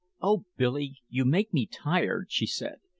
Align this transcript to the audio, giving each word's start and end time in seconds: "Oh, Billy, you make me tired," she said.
"Oh, 0.19 0.45
Billy, 0.57 0.95
you 1.09 1.25
make 1.25 1.53
me 1.53 1.67
tired," 1.67 2.31
she 2.31 2.47
said. 2.47 2.79